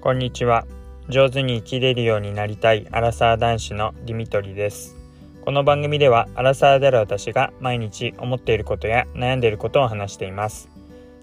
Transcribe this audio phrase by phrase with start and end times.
[0.00, 0.64] こんにちは。
[1.08, 4.96] 上手に生きれるようになりたいアラサー男子のディミトリです。
[5.44, 10.68] この番組ではアラサーである私が毎日思っていることや悩んでいることを話しています。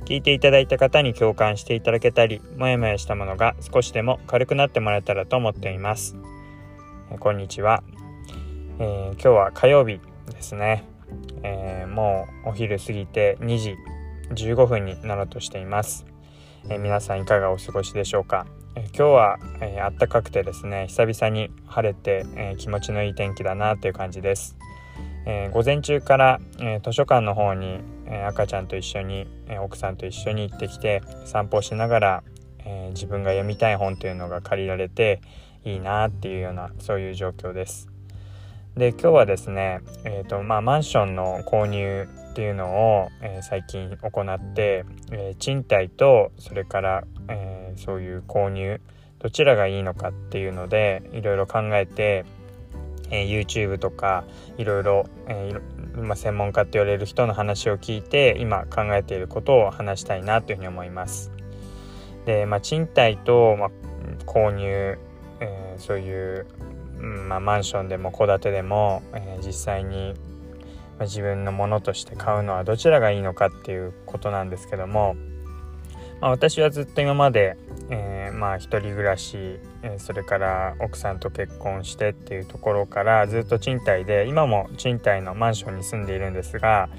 [0.03, 6.17] 聞いていただいた方に共感していただけたりもやもやしたものが少しでも軽くなってもらえたらと思っています。
[7.17, 7.81] こんにちは、
[8.79, 10.83] えー、今日は火曜日ですね、
[11.43, 13.75] えー、もうお昼過ぎて2時
[14.31, 16.05] 15分になろうとしています、
[16.67, 18.45] えー、皆さんいかがお過ごしでしょうか？
[18.77, 24.57] え今日は、えー、暖かくてですね久々に晴れて、えー、気持ちのいい天気だなという感じです、
[25.25, 32.23] えー、午前中から、え図書館の方に、え赤ちゃんと一緒に、え奥さんと一緒に行ってきて散歩しながら、
[32.65, 35.21] え自分が読みたい本というのが借りられて
[35.63, 37.87] いいなっていうようなそういう状況です。
[38.75, 48.79] で今日はですね、えーとまあ、マンションの購入っていうのを、え最近行って、え賃貸とそれから、えそういう購入
[49.19, 52.25] どちらがいいのかっていうのでいろいろ考えて、
[53.09, 54.23] えー、YouTube とか
[54.57, 61.31] いろいろ、えーま、専門家って言われる人の話を聞いて今考えていることを話したいなというふうに思います。
[62.25, 63.69] で、まあ、賃貸と、まあ、
[64.25, 64.97] 購入、
[65.39, 66.47] えー、そういう、
[66.99, 70.13] まあ、マンションでも戸建てでも、えー、実際に
[70.97, 75.15] ま自分のものとして買うのはどちらがいいのかっていうことなんですけども、
[76.21, 77.57] まあ、私はずっと今まで、
[77.89, 86.89] えー、まあ一人暮らし、え、それから奥さんと結婚してっていうところからずっと賃貸で今も賃貸のマンションに住んでいるんですが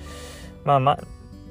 [0.64, 0.98] まあまあ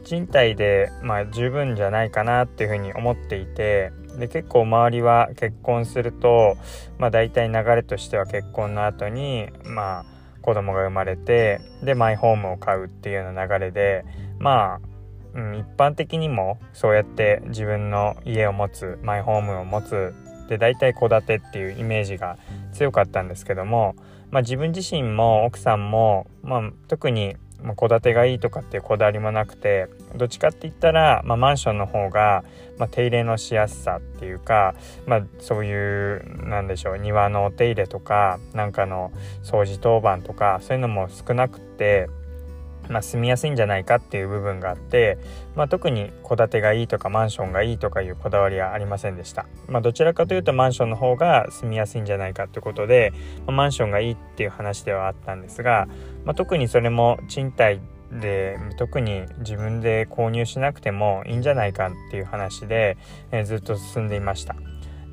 [0.05, 6.57] 賃貸で、まあ、十分じゃないかなっていうふうに思っていてで結構周りは結婚すると、
[6.99, 10.05] まあ、大体流れとしては結婚の後にまあ
[10.41, 14.05] 子供が生まれてでマイホームを買うっていうような流れで
[14.37, 14.94] まあ
[15.35, 20.13] うん、一般的にもそうやって自分の家を持つマイホームを持つ
[20.47, 22.37] で大体戸建てっていうイメージが
[22.73, 23.95] 強かったんですけども、
[24.31, 27.35] まあ、自分自身も奥さんも、まあ、特に
[27.77, 32.43] 戸建てがいいとかっていうこだわりもなくてどっちかって言ったら、まあ、マンションの方が、
[32.77, 34.75] まあ、手入れのしやすさっていうか、
[35.07, 39.11] まあ、そういうなんでしょう庭のお手入れとかなんかの
[39.43, 42.07] 掃除当番とかそういうのも少なくて
[42.89, 45.17] まあ、住みやすいんじゃないかっていう部分があって、
[45.55, 53.13] まあ、特に戸建てがいいとかマンションがいいとかいうこだわりはありませんでした、まあ、どちらかというとマンションの方が住みやすいんじゃないかということで、
[53.45, 55.87] ま、マンションがいいっていう話ではあったんですが、
[56.23, 57.79] ま、特にそれも賃貸
[58.11, 62.97] で特に自分で購入しなくてもいいんじゃないかっていう話で、
[63.31, 64.55] えー、ずっと進んでいました。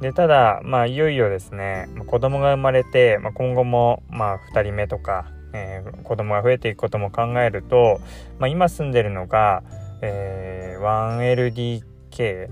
[0.01, 8.01] でただまあいよいよですね子供が生まれて、まあ、今後もまあ2人目とかえー、子供が増えていくことも考えると、
[8.39, 9.63] まあ、今住んでるのが、
[10.01, 11.83] えー、
[12.13, 12.51] 1LDK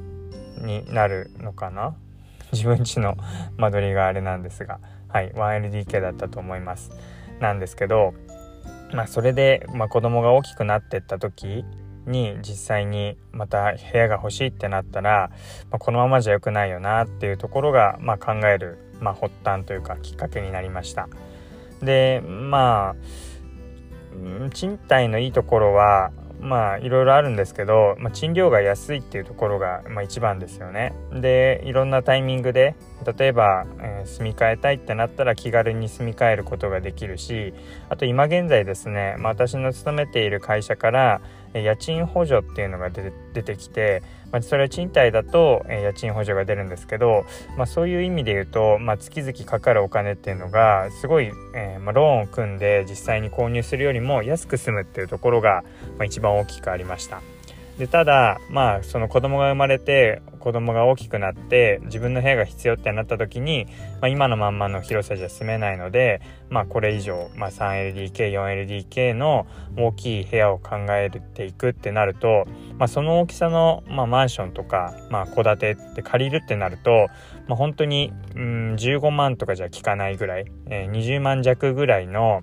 [0.65, 1.95] になるのかな？
[2.53, 3.17] 自分家の
[3.59, 6.91] 間取りがあれなんですがはい 1LDK だったと思います
[7.39, 8.13] なんですけど
[8.93, 11.65] まあそれで、まあ、子供が大きくなってった時
[12.07, 15.31] に実際にまた部屋が欲しいってなったら、
[15.71, 21.09] まあ、このままじゃ良くないよなっていうところが、まあ、考える、まあ、発端というかきっかけになりました。
[21.83, 30.95] でまあ賃貸のいいところはまあいろいろあるんですけど、まあ、賃料が安いっていうところが、まあ、一番ですよね。
[31.13, 32.75] でいろんなタイミングで
[33.05, 37.55] 例えば、えー、住み替えたいってなったら気軽に住み替えることができるし
[37.89, 41.21] あと今現在ですね、まあ、私の勤めている会社から
[41.55, 47.25] 家賃補助っていうのが出てきて、まあ、それは賃貸だと家賃補助が出るんですけど、
[47.57, 55.65] まあ、そういう意味で言うと、まあ、月々かかるお金っていうのがすごい、えー、まあ、ローンを組んで実際に購入するよりも安く済むっていうところが、
[55.99, 57.21] まあ、一番大きくありました。
[57.81, 63.67] でただまあその子供が生まれて子供が大きくなって自分の部屋が必要ってなった時に、
[64.01, 69.47] まあ、今のまんまの広さじゃ住めないので、まあ、これ以上、まあ、3LDK4LDK の
[69.77, 72.47] 大きい部屋を考えていくってなると、
[72.79, 77.09] まあ、その大きさの、まあ、マンションとか戸、まあ、建てって借りるってなると、
[77.47, 82.43] まあ、本当に、うん、15万とかじゃ効かないぐらい、えー、20万弱ぐらいの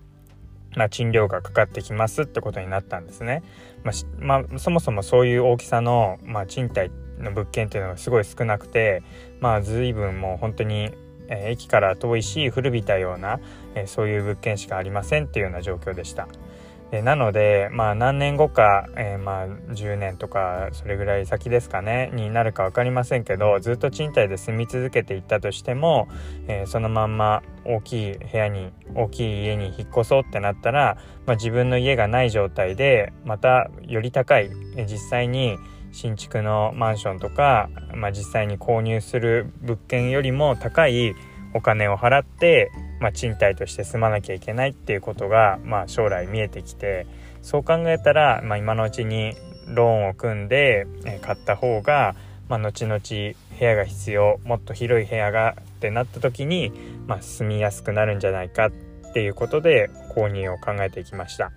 [0.76, 3.42] まあ、賃料がかかってきますってことになったんですね。
[3.84, 9.04] まあ、まあ、そもそもそういう大きさの、まあ、賃貸の物件っていうのがすごい少なくて、
[9.40, 10.92] まあ、随分もう本当に、
[11.28, 13.40] えー、駅から遠いし古びたような、
[13.76, 16.28] えー、そういう物件しかありませんっていうような状況でした。
[16.92, 26.08] えなのでまあ何年後か、えー、まあ10年とかそれぐらい先ですかねになるか分かりませんけどずっと賃貸で住み続けていったとしても、
[26.48, 35.58] えー、そのまんま大きい部屋に大きい家に引っ越そうってなったら、まあ、自分の家がない状態でまたより高い、えー、実際に
[35.98, 41.16] 新築のマンションとか、まあ、実際に購入する物件よりも高い
[41.56, 42.70] お金を払って、
[43.02, 47.08] まあ、賃貸として住まなきゃいけないっていうことが、まあ、将来見えてきて
[47.42, 49.34] そう考えたら、まあ、今のうちに
[49.66, 50.86] ローンを組んで
[51.24, 52.16] 買った方が、
[52.48, 56.72] まあ、後々部屋が必要もっと広い部屋がってなった時に、
[57.08, 58.72] まあ、住みやすくなるんじゃないかっ
[59.14, 61.52] ていうことで購入を考えていきました。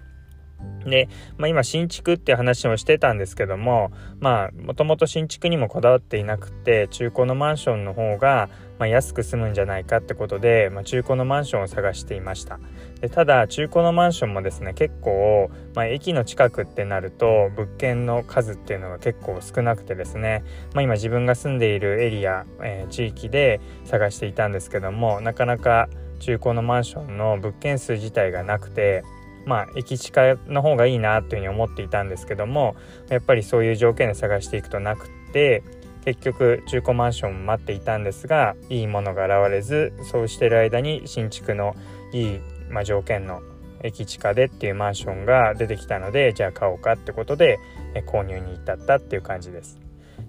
[0.84, 3.90] で、まあ、今新築って話もしてたんですけども
[4.20, 8.48] もともと新築にもこだわっていなくて中古のマンションの方が、
[8.78, 12.58] まあ、安く済むんじゃないかってことで、まあ、中古のマンションを探していました。
[13.00, 25.88] でただ中古のマンションもですね結構、まあ、駅の近くってなると物件の数っていうのが結構少なくてですね、まあ、今自分が住んでいるエリア、えー、地域で探していたんですけどもなかなか
[26.20, 29.02] 中古のマンションの物件数自体がなくて
[29.46, 32.76] まあ駅近の方がいいなというふうに思っていたんですけども
[33.08, 35.62] やっぱりそういう条件で探していくとなくって
[36.04, 41.74] 結局中古マンションを待っていたんですがいいものが現れずそうしてる間に新築の
[42.12, 42.40] いい、
[42.70, 43.42] まあ、条件の
[43.82, 47.58] 駅近でっていうマンションが出てきたのでじゃあ買おうかってことで
[48.06, 49.78] 購入に至ったっていう感じです。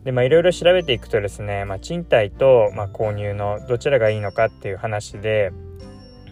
[0.03, 5.51] でまあいろいろ調べていくとですね、まあ、賃貸と、まあ、購入のどちらがいいのかっていう話で、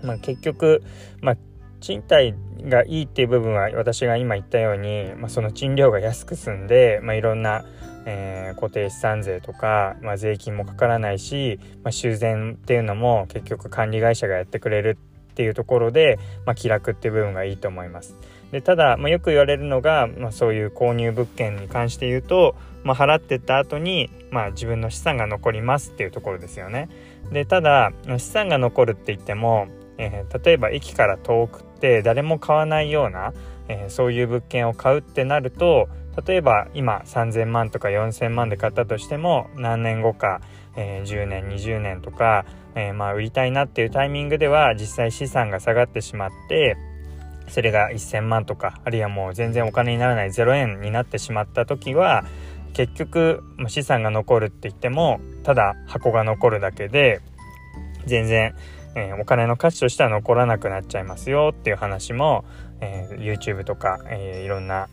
[0.01, 0.81] まあ、結局、
[1.21, 1.37] まあ、
[1.79, 2.33] 賃貸
[2.63, 7.65] がいいっていう部分は私が今言ったように、まあ、その賃料が安く済んで、まあ、いろんな、
[8.05, 14.97] えー、固定資産税とか、まあ、税金もかからないし、まあ、修繕っていうのも結局管理会社がやってくれる
[15.31, 18.17] っていうところで、まあ、気楽っていう部分がいいと思います。
[18.51, 26.89] でただ、まあ、よく言われるのが、まあ、そういう購入物件に関して言うと、まあ、払ってった後に、まあ、自分の資産が残りますっていうところですよね。
[27.31, 29.67] でただ資産が残るって言っても、
[29.97, 33.33] えー、例えば駅から遠くって誰も買わないような、
[33.69, 35.87] えー、そういう物件を買うってなると
[36.27, 40.41] 例えば今3,000万とか4,000万で買ったとしても何年後か、
[40.75, 42.45] えー、10年20年とか、
[42.75, 46.75] えー、まあ売りたいなっていうタイミングでは実際資産が下がってしまって
[47.47, 52.25] それが1,000万とかあるいはもう全然お金にならない0円になってしまった時は
[52.73, 57.21] 結局資産が残るって言ってもただ箱が残るだけで
[58.05, 58.53] 全然
[58.95, 62.45] えー、お金の価値としては残らなくなっちゃいますよっていう話も、
[62.81, 64.87] えー、YouTube とか、えー、いろんな、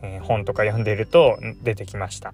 [0.00, 2.32] え本とか読んでいると出てきました。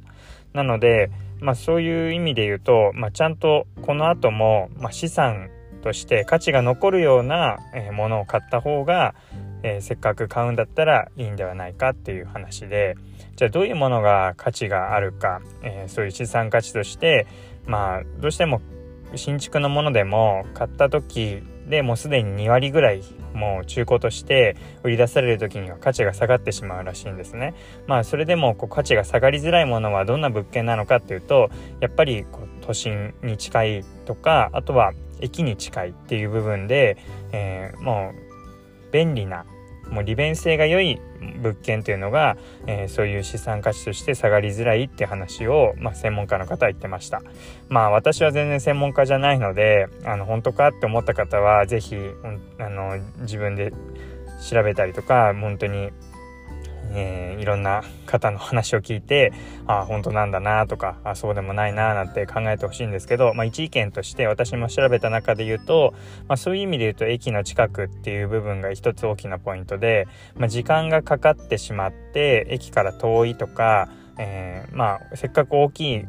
[0.52, 1.10] なので、
[1.40, 5.48] まあ、そういう意味で言うと、まあ、ちゃんとこの後も、まあ、資産
[5.82, 7.58] として価値が残るような、
[7.92, 9.14] ものを買った方が、
[9.62, 12.96] えせっかく買うんだったらいいんではないかっていう話で
[13.36, 17.26] じゃあどういうものが価値があるか、えそういう資産価値として
[17.66, 18.60] まあどうしても
[19.16, 23.02] 新築のものでも買った時でもうすでに2割ぐらい
[23.32, 27.54] もう中古として売り出される時には価値が下がってしまうらしいんですね。
[27.86, 31.50] まあそれでもこう価値が下がりづらいものはどんな物件なのかっていうと
[31.80, 36.98] やっぱりこう都心に近いとかあとは駅に近いっていう部分で、
[37.32, 39.44] えー、もう便利な
[39.90, 41.00] もう利便性が良い
[41.40, 42.36] 物件というのが、
[42.66, 47.22] えー、そういう資産価値として下がりづらいって話を、まあ、専門家の方は言ってました。
[47.68, 51.96] まあ私は全然専門家じゃないのであの本当かって思った方は是非
[52.58, 53.72] あの自分で
[54.50, 55.90] 調べたりとか本当に
[56.92, 59.32] えー、いろんな方の話を聞いて
[59.66, 65.94] ああ本当なんだなとかあそうでもないななんて考えてほしいんですけど、まあ、一意見として私も調べた中で言うと、
[66.28, 73.88] まあ、そういう意味で言うと駅の近くっていう部分が一つ大きなポイントで、まあ、時間がかかってしまって駅から遠いとか、
[74.18, 76.04] えー、まあせっかく大きい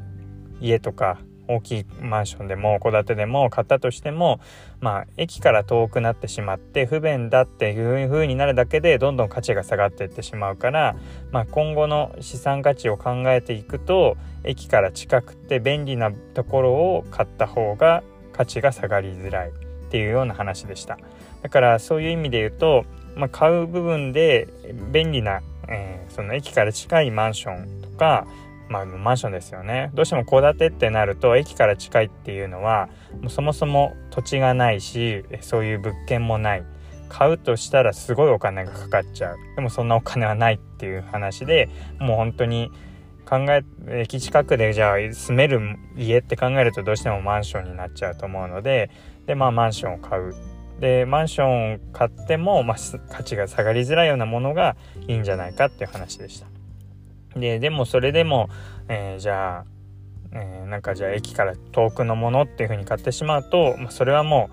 [0.61, 4.39] 家とか大きいマンションでも戸建てでも買ったとしても
[4.79, 10.95] まあ駅から遠くなってしまって不便だっていう風になるだけでどんどん価値が下がっていってしまうから、
[11.31, 19.53] まあ、今後の資産価値を考えていくと駅から近くて便利なところを買った方が価値が下がりづらいっ
[19.89, 20.97] ていうような話でした。
[21.41, 22.85] だからそういう意味で言うと、
[23.15, 24.47] まあ、買う部分で
[24.91, 28.27] 便利な、えー、その駅から近いマンションとか
[28.69, 29.91] まあ、マンションですよね。
[29.93, 32.89] どうしても戸建てってなると駅から近いっていうのは
[33.21, 36.63] もうそもそも土地がないしそういう物件もない。
[37.07, 39.37] 買うとしたらすごいお金がかかっちゃう。
[39.55, 41.69] でもそんなお金はないっていう話で
[41.99, 42.71] もう本当に
[43.25, 43.63] 考え
[44.01, 48.89] 駅近くでじゃあ住める家って考えるとどうしてもマンションになっちゃうと思うので
[49.25, 50.33] でまあマンションを買う。
[50.79, 52.77] でマンションを買っても、まあ、
[53.09, 54.75] 価値が下がりづらいようなものが
[55.07, 56.54] いいんじゃないかっていう話でした。
[57.35, 58.49] で、でもそれでも、
[58.87, 59.65] えー、じゃあ、
[60.31, 64.49] えー、なんかじゃあ駅から遠くのものっていう風に買ってしまうと、まあ、それはも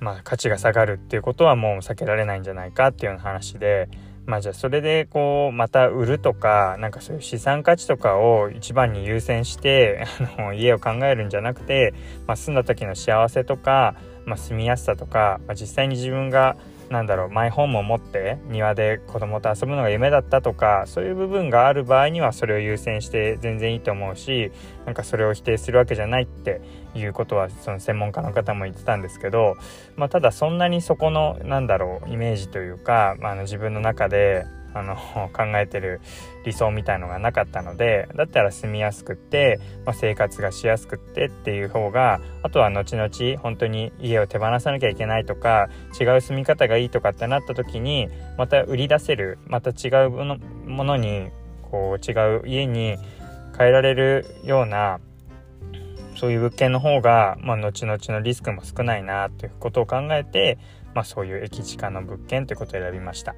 [0.00, 3.88] う、まあ、価値が下がるっていうことはもう避けられないんじゃないかっていうような話で、
[4.26, 10.04] まあじゃあそれでこうまた売るとかなんかそういう資産価値とかを一番に優先して
[10.38, 11.92] あの家を考えるんじゃなくて、
[12.26, 16.56] まあ、住んだ時の幸せとか、まあ、住みやすさとか、まあ、実際に自分が
[16.92, 24.52] なんだろうマイホームを持って庭で子供と遊ぶのが夢だったとかそういう部分がある場合にはそれを優先して全然いいと思うし
[24.84, 26.60] なんかそれを否定するわけじゃないって
[26.94, 29.56] いうことはその専門家の方も言ってたんですけど、
[29.96, 34.96] まあ、ただそんなにそこのなんだろうイメージというか、まあ、の自分の中であの
[35.32, 36.00] 考えてる
[36.44, 45.68] 理想みたいのがなかったのでだったら住みやすくって、まあ、生活がしやすくってっていう方があとは後々本当に家を手放さなきゃいけないとか
[46.00, 51.30] 違う住み方がいいとかってなった時にまた売り出せるまた違うものに
[51.62, 52.96] こう違う家に
[53.56, 55.00] 変えられるような
[56.16, 60.58] そういう物件の方が、まあ、後々のリスクも少ないなということを考えて
[60.94, 63.34] まあ、そういう駅近の物件ということを選びました、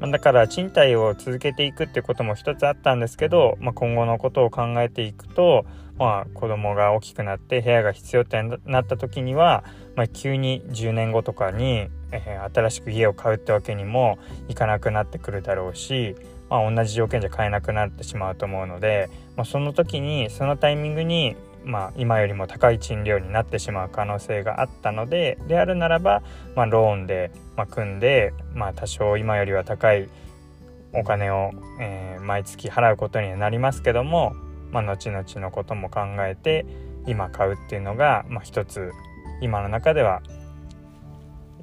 [0.00, 5.66] まあ、だから賃貸を続けていくってことも一つあったんですけど、まあ、今後のことを考えていくと、
[5.98, 9.64] まあ、子供が大きくなって部屋が必要ってなった時には、
[9.96, 14.18] まあ、急に10年後とかに、えー、新しく家を買うってわけにも
[14.48, 16.16] いかなくなってくるだろうし、
[16.50, 26.22] まあ、同じ条件じゃ買えなくなってしまうと思うので、まあ、その時にそのタイミングにまあ、今よりも高い賃料になってしまう可能性があったのでであるならば、
[26.54, 30.08] まあ、ローンで、まあ、組んで、まあ、多少今よりは高い
[30.92, 34.34] お金を、えー、毎月払うことにはなりますけども、
[34.70, 36.66] まあ、後々のことも考えて
[37.06, 38.92] 今買うっていうのが、まあ、一つ
[39.40, 40.22] 今の中では、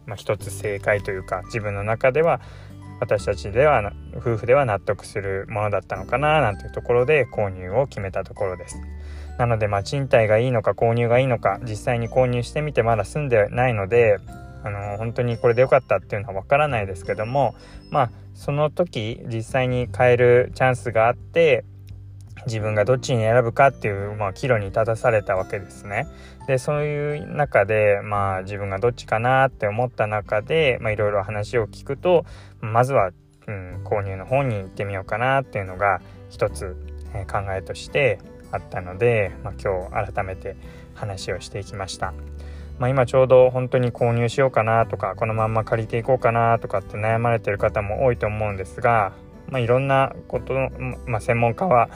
[0.06, 2.42] まあ、一つ正解というか自分の中では
[3.00, 8.78] 私たちでは夫婦では納得するものだったのかななんていうところで購入を決めたところです。
[9.42, 14.20] なのでまあ賃貸がいいのか購入がいいのか実際に購入してみてまだ住んでないので
[14.64, 17.56] あの本当にこれで良かったっていうのはわからないですけども
[17.90, 21.66] まあその時実際に買えるチャンスがあって
[22.46, 26.08] 自分がどっちに選ぶかっていう、まあ、岐路に立たされたわけですね。
[26.48, 32.26] でそういう中で、まあ、自分がどっちかなって思った中でいろいろ話を聞くと
[32.62, 33.12] まずは、
[33.48, 36.76] うん、購入の方に行ってみようかなっていうのが一つ、
[37.14, 38.20] えー、考えとして
[38.52, 40.56] あったので、まあ、今日改めて
[40.94, 42.14] 話をしていきました。
[42.80, 49.14] まあ、今ちょうど本当に購入しようかなとかこのまんま借りていこうかなとかって悩まれてる方も多いと思うんですが、
[49.50, 50.72] まあ、いろんなことの、
[51.06, 51.90] まあ、専門家は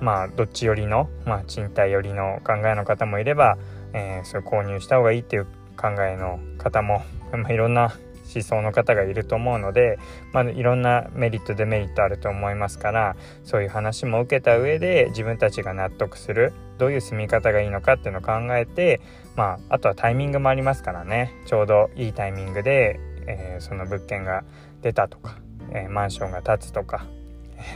[0.00, 3.58] まあどっち寄りの、まあ、賃貸寄りの考えの方もいれば、
[3.92, 5.44] えー、それ購入した方がいいっていう
[5.76, 7.92] 考えの方も、まあ、いろんな
[8.34, 9.98] 思想の方がいると思うので、
[10.32, 19.00] まあ、いろんなメリットデメリットあると思いますからそういう話も受けた上で自分たちが納得するどういう住み方がいいのかっていうのを考えて、
[19.36, 24.44] まあ、あとはタイミングもありますからねちょうどいいタイミングで、えー、その物件が
[24.82, 25.36] 出たとか、
[25.70, 27.06] えー、マンションが建つとか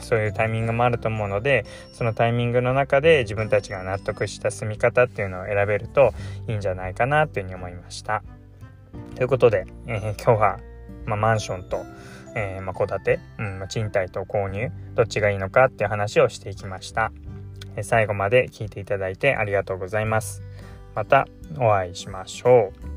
[0.01, 6.13] そういうタイミングもあると思うのでそのタイミングの中で自分たちが納得した住み方っていうのを選べると
[6.49, 8.23] いいんじゃないかなというふうに思いました。
[9.15, 10.59] ということで、えー、今日は、
[11.05, 11.85] まあ、マンションと、
[12.35, 17.13] えー、ま、戸建て、うんま、賃貸と購入どっちがいいのかっていう話をしていきました、
[17.77, 20.43] え、最後まで聞いていただいてありがとうございます。
[20.95, 21.27] また
[21.59, 22.96] お会いしましょう。